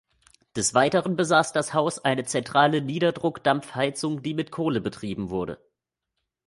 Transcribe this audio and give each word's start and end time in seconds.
Des 0.55 0.73
Weiteren 0.73 1.15
besaß 1.15 1.53
das 1.53 1.75
Haus 1.75 1.99
eine 1.99 2.23
zentrale 2.23 2.81
Niederdruck-Dampfheizung, 2.81 4.23
die 4.23 4.33
mit 4.33 4.49
Kohle 4.51 4.81
betrieben 4.81 5.29
wurde. 5.29 5.59